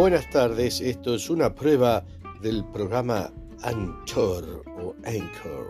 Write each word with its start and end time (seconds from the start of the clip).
Buenas 0.00 0.30
tardes, 0.30 0.80
esto 0.80 1.14
es 1.14 1.28
una 1.28 1.54
prueba 1.54 2.02
del 2.40 2.64
programa 2.64 3.30
Anchor 3.62 4.64
o 4.82 4.94
Anchor. 5.04 5.66